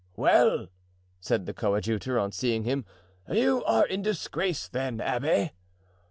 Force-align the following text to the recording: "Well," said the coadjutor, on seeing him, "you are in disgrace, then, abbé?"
"Well," 0.15 0.69
said 1.19 1.45
the 1.45 1.53
coadjutor, 1.53 2.17
on 2.17 2.31
seeing 2.31 2.63
him, 2.63 2.85
"you 3.29 3.63
are 3.65 3.85
in 3.85 4.01
disgrace, 4.01 4.67
then, 4.67 4.97
abbé?" 4.97 5.51